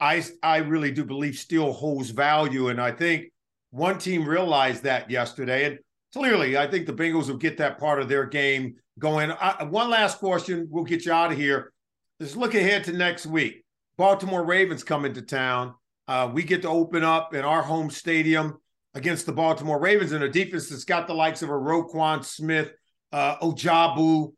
I 0.00 0.24
I 0.42 0.58
really 0.58 0.90
do 0.90 1.04
believe 1.04 1.36
still 1.36 1.72
holds 1.72 2.10
value. 2.10 2.68
And 2.68 2.80
I 2.80 2.92
think 2.92 3.26
one 3.70 3.98
team 3.98 4.26
realized 4.26 4.84
that 4.84 5.10
yesterday. 5.10 5.66
And 5.66 5.78
clearly, 6.16 6.56
I 6.56 6.66
think 6.66 6.86
the 6.86 6.94
Bengals 6.94 7.28
will 7.28 7.36
get 7.36 7.58
that 7.58 7.78
part 7.78 8.00
of 8.00 8.08
their 8.08 8.24
game 8.24 8.76
going. 8.98 9.30
I, 9.30 9.64
one 9.64 9.90
last 9.90 10.18
question, 10.18 10.66
we'll 10.70 10.84
get 10.84 11.04
you 11.04 11.12
out 11.12 11.30
of 11.30 11.36
here. 11.36 11.74
Let's 12.18 12.36
look 12.36 12.54
ahead 12.54 12.84
to 12.84 12.92
next 12.92 13.26
week. 13.26 13.64
Baltimore 13.98 14.42
Ravens 14.42 14.82
coming 14.82 15.12
to 15.12 15.20
town. 15.20 15.74
Uh, 16.08 16.30
we 16.32 16.42
get 16.42 16.62
to 16.62 16.70
open 16.70 17.04
up 17.04 17.34
in 17.34 17.44
our 17.44 17.60
home 17.62 17.90
stadium 17.90 18.56
against 18.94 19.26
the 19.26 19.32
Baltimore 19.32 19.78
Ravens 19.78 20.12
and 20.12 20.24
a 20.24 20.28
defense 20.28 20.70
that's 20.70 20.84
got 20.84 21.06
the 21.06 21.12
likes 21.12 21.42
of 21.42 21.50
a 21.50 21.52
Roquan 21.52 22.24
Smith, 22.24 22.70
uh, 23.12 23.36
Ojabo. 23.36 24.32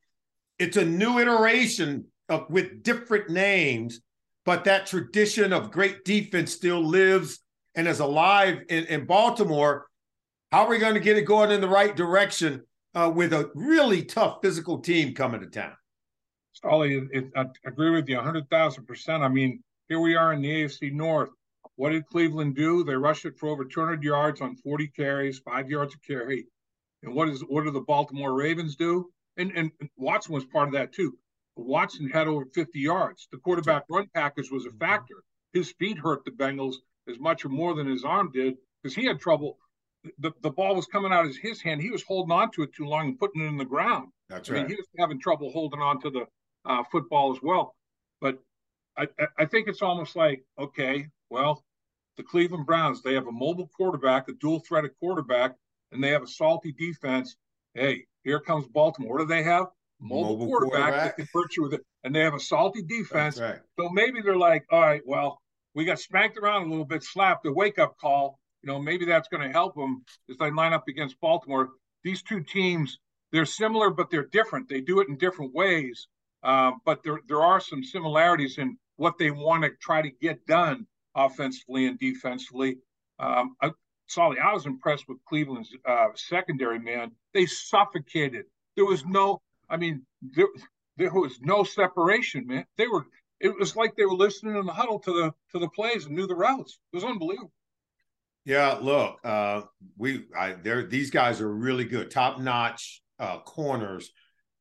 It's 0.59 0.77
a 0.77 0.85
new 0.85 1.21
iteration 1.21 2.07
of, 2.29 2.51
with 2.51 2.83
different 2.83 3.31
names, 3.31 4.01
but 4.45 4.65
that 4.65 4.89
tradition 4.89 5.53
of 5.53 5.71
great 5.71 6.05
defense 6.05 6.53
still 6.53 6.83
lives 6.85 7.39
and 7.77 7.87
is 7.87 8.01
alive 8.01 8.63
in, 8.69 8.85
in 8.87 9.05
Baltimore. 9.05 9.87
How 10.51 10.65
are 10.65 10.71
we 10.71 10.79
going 10.79 10.95
to 10.95 11.01
get 11.01 11.19
it 11.19 11.27
going 11.27 11.51
in 11.51 11.61
the 11.61 11.69
right 11.69 11.95
direction 11.95 12.65
uh, 12.95 13.13
with 13.15 13.35
a 13.35 13.51
really 13.55 14.03
tough 14.03 14.39
physical 14.41 14.79
team 14.79 15.15
coming 15.15 15.43
to 15.43 15.47
town? 15.47 15.77
Solly, 16.55 17.07
I 17.37 17.45
agree 17.67 17.91
with 17.91 18.09
you 18.09 18.17
100,000%. 18.17 19.21
I 19.21 19.29
mean, 19.29 19.63
here 19.89 20.01
we 20.01 20.17
are 20.17 20.33
in 20.33 20.41
the 20.41 20.49
AFC 20.49 20.91
North. 20.93 21.29
What 21.77 21.91
did 21.91 22.07
Cleveland 22.07 22.57
do? 22.57 22.83
They 22.83 22.97
rushed 22.97 23.27
it 23.27 23.39
for 23.39 23.51
over 23.51 23.65
200 23.65 24.03
yards 24.03 24.41
on 24.41 24.57
40 24.57 24.89
carries, 24.89 25.39
five 25.39 25.69
yards 25.69 25.95
a 25.95 25.99
carry. 25.99 26.47
And 27.03 27.15
what 27.15 27.29
is 27.29 27.43
what 27.43 27.65
do 27.65 27.71
the 27.71 27.81
Baltimore 27.81 28.33
Ravens 28.33 28.75
do? 28.75 29.11
And 29.37 29.53
and 29.55 29.71
Watson 29.97 30.35
was 30.35 30.47
part 30.47 30.69
of 30.69 30.75
that 30.75 30.93
too. 30.93 31.17
Watson 31.57 32.09
had 32.09 32.27
over 32.27 32.47
50 32.47 32.81
yards. 32.81 33.29
The 33.31 33.39
quarterback 33.39 33.85
run 33.91 34.09
package 34.15 34.51
was 34.51 34.67
a 34.67 34.73
factor. 34.73 35.23
His 35.53 35.69
speed 35.69 35.99
hurt 35.99 36.25
the 36.25 36.31
Bengals 36.31 36.77
as 37.09 37.21
much 37.21 37.45
or 37.45 37.51
more 37.51 37.75
than 37.75 37.87
his 37.87 38.05
arm 38.05 38.31
did 38.33 38.57
because 38.83 38.97
he 38.97 39.05
had 39.05 39.21
trouble. 39.21 39.59
The, 40.19 40.33
the 40.43 40.51
ball 40.51 40.77
was 40.77 40.87
coming 40.87 41.13
out 41.13 41.27
of 41.27 41.37
his 41.37 41.61
hand. 41.61 41.81
He 41.81 41.91
was 41.91 42.03
holding 42.03 42.33
on 42.33 42.51
to 42.53 42.63
it 42.63 42.73
too 42.73 42.87
long 42.87 43.09
and 43.09 43.19
putting 43.19 43.43
it 43.43 43.47
in 43.47 43.57
the 43.57 43.65
ground. 43.65 44.09
That's 44.29 44.49
I 44.49 44.55
right. 44.55 44.61
Mean, 44.61 44.71
he 44.71 44.77
was 44.77 44.87
having 44.99 45.21
trouble 45.21 45.51
holding 45.51 45.81
on 45.81 46.01
to 46.03 46.11
the 46.11 46.27
uh, 46.65 46.85
football 46.91 47.33
as 47.33 47.43
well. 47.43 47.75
But 48.21 48.39
I, 48.97 49.09
I 49.39 49.45
think 49.45 49.69
it's 49.69 49.83
almost 49.83 50.17
like, 50.17 50.43
okay, 50.59 51.09
well, 51.31 51.65
the 52.17 52.23
Cleveland 52.23 52.67
Browns, 52.67 53.03
they 53.03 53.15
have 53.15 53.27
a 53.27 53.33
mobile 53.33 53.71
quarterback, 53.77 54.29
a 54.29 54.33
dual 54.35 54.61
threaded 54.61 54.91
quarterback, 54.99 55.55
and 55.93 56.03
they 56.03 56.11
have 56.11 56.23
a 56.23 56.29
salty 56.29 56.73
defense. 56.73 57.37
Hey, 57.75 58.05
here 58.25 58.41
comes 58.41 58.67
Baltimore. 58.67 59.15
What 59.15 59.21
do 59.21 59.27
they 59.27 59.43
have? 59.43 59.67
Mobile, 60.01 60.31
mobile 60.31 60.47
quarterback, 60.47 60.81
quarterback. 60.81 61.05
that 61.05 61.17
can 61.17 61.29
hurt 61.33 61.57
you 61.57 61.63
with 61.65 61.75
it. 61.75 61.81
And 62.05 62.15
they 62.15 62.21
have 62.21 62.35
a 62.35 62.41
salty 62.41 62.83
defense. 62.83 63.41
Right. 63.41 63.59
So 63.79 63.89
maybe 63.89 64.21
they're 64.21 64.37
like, 64.37 64.65
all 64.71 64.81
right, 64.81 65.03
well, 65.05 65.41
we 65.75 65.85
got 65.85 65.99
spanked 65.99 66.37
around 66.37 66.67
a 66.67 66.71
little 66.71 66.85
bit, 66.85 67.03
slapped 67.03 67.47
a 67.47 67.53
wake 67.53 67.79
up 67.79 67.97
call. 68.01 68.39
You 68.63 68.69
know, 68.73 68.79
maybe 68.81 69.05
that's 69.05 69.29
going 69.29 69.47
to 69.47 69.53
help 69.53 69.75
them 69.75 70.05
as 70.29 70.37
they 70.37 70.51
line 70.51 70.73
up 70.73 70.89
against 70.89 71.21
Baltimore. 71.21 71.71
These 72.03 72.23
two 72.23 72.43
teams, 72.43 72.99
they're 73.33 73.47
similar, 73.47 73.91
but 73.91 74.11
they're 74.11 74.27
different. 74.27 74.69
They 74.69 74.81
do 74.81 75.01
it 75.01 75.09
in 75.09 75.17
different 75.17 75.55
ways. 75.55 76.09
Uh, 76.43 76.73
but 76.85 77.03
there 77.03 77.19
there 77.27 77.43
are 77.43 77.61
some 77.61 77.83
similarities 77.83 78.59
in 78.59 78.79
what 78.97 79.19
they 79.19 79.31
want 79.31 79.65
to 79.65 79.71
try 79.81 80.03
to 80.03 80.11
get 80.21 80.47
done 80.47 80.87
offensively 81.15 81.87
and 81.87 81.99
defensively. 81.99 82.79
Um, 83.19 83.57
I, 83.61 83.73
Solly, 84.07 84.39
I 84.39 84.53
was 84.53 84.67
impressed 84.67 85.05
with 85.09 85.19
Cleveland's 85.29 85.75
uh, 85.87 86.07
secondary, 86.15 86.79
man. 86.79 87.13
They 87.35 87.47
suffocated. 87.47 88.45
There 88.75 88.87
was 88.87 89.05
no, 89.05 89.41
I 89.69 89.77
mean, 89.77 90.07
there, 90.23 90.47
there 90.97 91.13
was 91.13 91.39
no 91.41 91.63
separation, 91.63 92.47
man. 92.47 92.65
They 92.77 92.89
were, 92.89 93.05
it 93.41 93.59
was 93.59 93.77
like 93.77 93.97
they 93.97 94.07
were 94.07 94.15
listening 94.15 94.57
in 94.57 94.67
the 94.67 94.73
huddle 94.73 94.99
to 95.01 95.13
the 95.13 95.33
to 95.53 95.59
the 95.59 95.69
plays 95.69 96.07
and 96.07 96.17
knew 96.17 96.27
the 96.27 96.35
routes. 96.35 96.79
It 96.93 96.97
was 96.97 97.05
unbelievable. 97.05 97.53
Yeah, 98.49 98.79
look, 98.81 99.19
uh, 99.25 99.61
we, 99.99 100.25
I, 100.35 100.53
they're 100.53 100.87
these 100.87 101.11
guys 101.11 101.43
are 101.43 101.55
really 101.55 101.85
good, 101.85 102.11
top 102.11 102.41
notch 102.41 103.03
uh, 103.19 103.41
corners. 103.41 104.11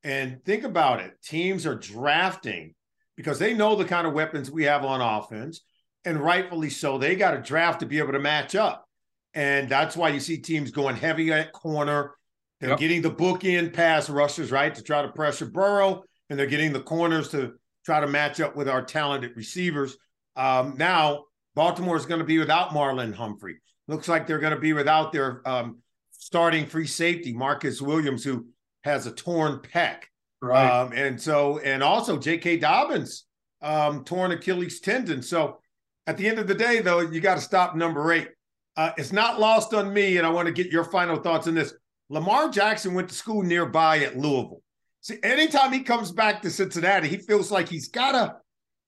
And 0.03 0.43
think 0.43 0.65
about 0.65 0.99
it: 0.99 1.13
teams 1.23 1.65
are 1.65 1.73
drafting 1.73 2.75
because 3.15 3.39
they 3.39 3.53
know 3.53 3.77
the 3.77 3.85
kind 3.85 4.05
of 4.05 4.11
weapons 4.11 4.51
we 4.51 4.65
have 4.65 4.83
on 4.83 4.99
offense 4.99 5.61
and 6.03 6.19
rightfully 6.19 6.69
so. 6.69 6.97
They 6.97 7.15
got 7.15 7.33
a 7.33 7.41
draft 7.41 7.79
to 7.79 7.85
be 7.85 7.99
able 7.99 8.11
to 8.11 8.19
match 8.19 8.55
up. 8.55 8.85
And 9.33 9.69
that's 9.69 9.95
why 9.95 10.09
you 10.09 10.19
see 10.19 10.37
teams 10.37 10.69
going 10.69 10.97
heavy 10.97 11.31
at 11.31 11.53
corner. 11.53 12.11
They're 12.59 12.71
yep. 12.71 12.79
getting 12.79 13.01
the 13.01 13.09
book 13.09 13.45
in 13.45 13.71
pass 13.71 14.09
rushers, 14.09 14.51
right, 14.51 14.75
to 14.75 14.83
try 14.83 15.01
to 15.01 15.13
pressure 15.13 15.45
Burrow, 15.45 16.03
and 16.29 16.37
they're 16.37 16.45
getting 16.45 16.73
the 16.73 16.81
corners 16.81 17.29
to 17.29 17.53
try 17.85 18.01
to 18.01 18.07
match 18.07 18.41
up 18.41 18.57
with 18.57 18.67
our 18.67 18.81
talented 18.81 19.31
receivers. 19.37 19.95
Um, 20.35 20.75
now, 20.75 21.23
Baltimore 21.55 21.95
is 21.95 22.05
going 22.05 22.19
to 22.19 22.25
be 22.25 22.37
without 22.37 22.71
Marlon 22.71 23.13
Humphrey. 23.13 23.59
Looks 23.87 24.07
like 24.07 24.27
they're 24.27 24.39
going 24.39 24.53
to 24.53 24.59
be 24.59 24.73
without 24.73 25.11
their 25.11 25.47
um, 25.47 25.77
starting 26.11 26.65
free 26.65 26.87
safety, 26.87 27.33
Marcus 27.33 27.81
Williams, 27.81 28.23
who 28.23 28.47
has 28.83 29.05
a 29.07 29.11
torn 29.11 29.59
pec. 29.59 30.03
Right. 30.41 30.69
Um, 30.69 30.91
and 30.93 31.21
so, 31.21 31.59
and 31.59 31.81
also 31.81 32.17
J.K. 32.17 32.57
Dobbins, 32.57 33.25
um, 33.61 34.03
torn 34.03 34.31
Achilles 34.31 34.81
tendon. 34.81 35.21
So 35.21 35.59
at 36.05 36.17
the 36.17 36.27
end 36.27 36.39
of 36.39 36.47
the 36.47 36.55
day, 36.55 36.81
though, 36.81 36.99
you 36.99 37.21
got 37.21 37.35
to 37.35 37.41
stop 37.41 37.75
number 37.75 38.11
eight. 38.11 38.29
Uh, 38.75 38.91
it's 38.97 39.11
not 39.11 39.39
lost 39.39 39.73
on 39.73 39.91
me, 39.93 40.17
and 40.17 40.27
I 40.27 40.29
want 40.29 40.47
to 40.47 40.53
get 40.53 40.71
your 40.71 40.83
final 40.83 41.17
thoughts 41.17 41.47
on 41.47 41.55
this. 41.55 41.73
Lamar 42.09 42.49
Jackson 42.49 42.93
went 42.93 43.09
to 43.09 43.15
school 43.15 43.41
nearby 43.41 43.99
at 43.99 44.17
Louisville. 44.17 44.61
See, 45.01 45.17
anytime 45.23 45.71
he 45.71 45.81
comes 45.81 46.11
back 46.11 46.41
to 46.41 46.51
Cincinnati, 46.51 47.07
he 47.07 47.17
feels 47.17 47.51
like 47.51 47.67
he's 47.69 47.87
got 47.87 48.11
to 48.11 48.35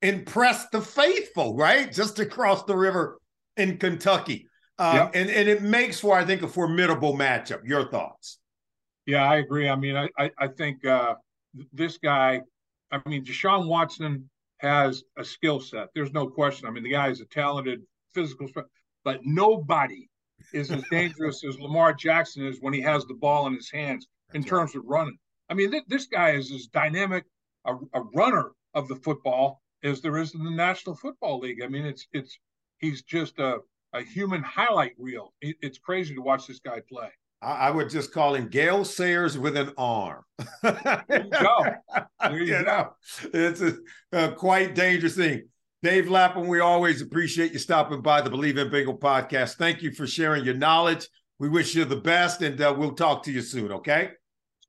impress 0.01 0.67
the 0.69 0.81
faithful, 0.81 1.55
right? 1.55 1.91
Just 1.91 2.19
across 2.19 2.63
the 2.63 2.75
river 2.75 3.19
in 3.57 3.77
Kentucky. 3.77 4.48
Um, 4.79 4.95
yep. 4.95 5.11
and, 5.13 5.29
and 5.29 5.49
it 5.49 5.61
makes 5.61 5.99
for, 5.99 6.17
I 6.17 6.23
think, 6.23 6.41
a 6.41 6.47
formidable 6.47 7.13
matchup. 7.13 7.67
Your 7.67 7.89
thoughts? 7.91 8.39
Yeah, 9.05 9.29
I 9.29 9.37
agree. 9.37 9.67
I 9.67 9.75
mean, 9.75 9.97
I, 9.97 10.07
I, 10.17 10.31
I 10.39 10.47
think 10.47 10.85
uh, 10.85 11.15
this 11.73 11.97
guy, 11.97 12.41
I 12.89 13.01
mean, 13.05 13.25
Deshaun 13.25 13.67
Watson 13.67 14.29
has 14.59 15.03
a 15.17 15.23
skill 15.25 15.59
set. 15.59 15.87
There's 15.93 16.13
no 16.13 16.27
question. 16.27 16.67
I 16.67 16.71
mean, 16.71 16.83
the 16.83 16.91
guy 16.91 17.09
is 17.09 17.19
a 17.19 17.25
talented 17.25 17.81
physical, 18.13 18.47
but 19.03 19.19
nobody 19.23 20.07
is 20.53 20.71
as 20.71 20.83
dangerous 20.91 21.43
as 21.43 21.59
Lamar 21.59 21.93
Jackson 21.93 22.45
is 22.45 22.59
when 22.61 22.73
he 22.73 22.81
has 22.81 23.05
the 23.05 23.15
ball 23.15 23.47
in 23.47 23.53
his 23.53 23.69
hands 23.69 24.07
in 24.33 24.43
terms 24.43 24.75
of 24.75 24.83
running. 24.85 25.17
I 25.49 25.55
mean, 25.55 25.71
th- 25.71 25.83
this 25.87 26.05
guy 26.05 26.31
is 26.31 26.51
as 26.51 26.67
dynamic 26.67 27.25
a, 27.65 27.75
a, 27.93 28.01
runner 28.13 28.51
of 28.73 28.87
the 28.87 28.95
football 28.95 29.61
as 29.83 30.01
there 30.01 30.17
is 30.17 30.35
in 30.35 30.43
the 30.43 30.51
National 30.51 30.95
Football 30.95 31.39
League. 31.39 31.63
I 31.63 31.67
mean, 31.67 31.85
it's 31.85 32.07
it's 32.13 32.37
he's 32.77 33.01
just 33.01 33.39
a 33.39 33.57
a 33.93 34.01
human 34.01 34.43
highlight 34.43 34.93
reel. 34.97 35.33
It, 35.41 35.55
it's 35.61 35.77
crazy 35.77 36.15
to 36.15 36.21
watch 36.21 36.47
this 36.47 36.59
guy 36.59 36.81
play. 36.87 37.09
I, 37.41 37.71
would 37.71 37.89
just 37.89 38.13
call 38.13 38.35
him 38.35 38.49
Gale 38.49 38.83
Sayers 38.83 39.37
with 39.37 39.55
an 39.55 39.71
arm. 39.77 40.23
there 40.61 41.05
you 41.09 41.29
go. 41.29 41.65
There 42.21 42.43
you, 42.43 42.57
you 42.57 42.63
know, 42.63 42.89
it's 43.33 43.61
a, 43.61 43.77
a, 44.11 44.33
quite 44.33 44.75
dangerous 44.75 45.15
thing. 45.15 45.47
Dave 45.81 46.09
Lapham, 46.09 46.47
we 46.47 46.59
always 46.59 47.01
appreciate 47.01 47.53
you 47.53 47.59
stopping 47.59 48.01
by 48.01 48.19
the 48.19 48.29
Bleav 48.29 48.57
in 48.57 48.69
Bengals 48.69 48.99
podcast. 48.99 49.55
Thank 49.55 49.81
you 49.81 49.93
for 49.93 50.05
sharing 50.05 50.43
your 50.43 50.55
knowledge. 50.55 51.07
We 51.39 51.47
wish 51.47 51.73
you 51.75 51.85
the 51.85 51.95
best, 51.95 52.41
and 52.41 52.59
uh, 52.59 52.75
we'll 52.77 52.91
talk 52.91 53.23
to 53.23 53.31
you 53.31 53.41
soon. 53.41 53.71
Okay. 53.71 54.11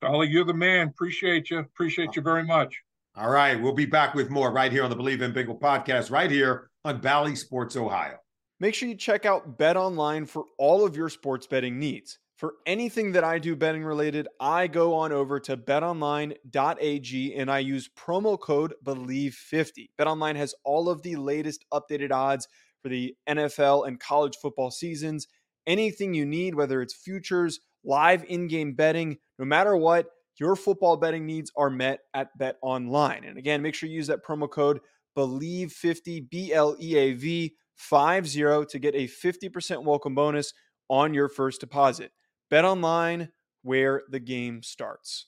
Solly, 0.00 0.28
you're 0.28 0.44
the 0.44 0.54
man. 0.54 0.88
Appreciate 0.88 1.50
you. 1.50 1.58
Appreciate 1.58 2.14
you 2.14 2.22
very 2.22 2.44
much. 2.44 2.80
All 3.16 3.30
right. 3.30 3.60
We'll 3.60 3.74
be 3.74 3.86
back 3.86 4.14
with 4.14 4.30
more 4.30 4.52
right 4.52 4.70
here 4.70 4.84
on 4.84 4.90
the 4.90 4.96
Bleav 4.96 5.20
in 5.20 5.32
Bengals 5.32 5.60
podcast, 5.60 6.12
right 6.12 6.30
here 6.30 6.70
on 6.84 7.00
Bally 7.00 7.34
Sports 7.34 7.76
Ohio. 7.76 8.16
Make 8.60 8.74
sure 8.74 8.90
you 8.90 8.94
check 8.94 9.24
out 9.24 9.56
Bet 9.56 9.78
Online 9.78 10.26
for 10.26 10.44
all 10.58 10.84
of 10.84 10.94
your 10.94 11.08
sports 11.08 11.46
betting 11.46 11.78
needs. 11.78 12.18
For 12.36 12.56
anything 12.66 13.12
that 13.12 13.24
I 13.24 13.38
do 13.38 13.56
betting 13.56 13.82
related, 13.82 14.28
I 14.38 14.66
go 14.66 14.94
on 14.94 15.12
over 15.12 15.40
to 15.40 15.56
betonline.ag 15.56 17.34
and 17.34 17.50
I 17.50 17.58
use 17.58 17.88
promo 17.98 18.38
code 18.38 18.74
BLEAV50. 18.84 19.88
BetOnline 19.98 20.36
has 20.36 20.54
all 20.62 20.90
of 20.90 21.00
the 21.02 21.16
latest 21.16 21.64
updated 21.72 22.12
odds 22.12 22.48
for 22.82 22.90
the 22.90 23.14
NFL 23.26 23.88
and 23.88 23.98
college 23.98 24.36
football 24.36 24.70
seasons. 24.70 25.26
Anything 25.66 26.12
you 26.12 26.26
need, 26.26 26.54
whether 26.54 26.82
it's 26.82 26.94
futures, 26.94 27.60
live 27.82 28.24
in 28.28 28.46
game 28.46 28.74
betting, 28.74 29.16
no 29.38 29.46
matter 29.46 29.74
what, 29.74 30.06
your 30.36 30.54
football 30.54 30.98
betting 30.98 31.24
needs 31.24 31.50
are 31.56 31.70
met 31.70 32.00
at 32.12 32.28
BetOnline. 32.38 33.26
And 33.26 33.38
again, 33.38 33.62
make 33.62 33.74
sure 33.74 33.88
you 33.88 33.96
use 33.96 34.06
that 34.08 34.24
promo 34.24 34.50
code 34.50 34.80
BLEAV50, 35.16 36.28
B 36.28 36.52
L 36.52 36.76
E 36.78 36.96
A 36.96 37.12
V 37.14 37.54
50 37.80 38.66
to 38.66 38.78
get 38.78 38.94
a 38.94 39.08
50% 39.08 39.84
welcome 39.84 40.14
bonus 40.14 40.52
on 40.88 41.14
your 41.14 41.28
first 41.28 41.60
deposit. 41.60 42.12
Bet 42.50 42.64
online 42.64 43.30
where 43.62 44.02
the 44.10 44.20
game 44.20 44.62
starts. 44.62 45.26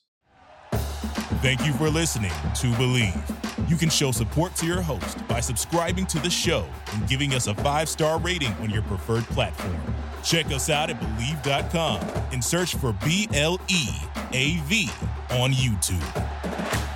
Thank 1.41 1.67
you 1.67 1.73
for 1.73 1.91
listening 1.91 2.31
to 2.31 2.67
Bleav. 2.73 3.69
You 3.69 3.77
can 3.77 3.89
show 3.89 4.13
support 4.13 4.55
to 4.57 4.67
your 4.67 4.81
host 4.81 5.27
by 5.27 5.41
subscribing 5.41 6.07
to 6.07 6.19
the 6.21 6.31
show 6.31 6.67
and 6.93 7.09
giving 7.09 7.35
us 7.35 7.47
a 7.47 7.55
five 7.57 7.89
star 7.89 8.19
rating 8.21 8.53
on 8.55 8.71
your 8.71 8.83
preferred 8.83 9.25
platform. 9.25 9.81
Check 10.23 10.47
us 10.47 10.71
out 10.71 10.91
at 10.91 11.01
Bleav.com 11.01 12.01
and 12.33 12.45
search 12.45 12.77
for 12.77 12.93
B 13.05 13.29
L 13.35 13.59
E 13.69 13.89
A 14.33 14.59
V 14.67 14.89
on 15.31 15.53
YouTube. 15.53 16.92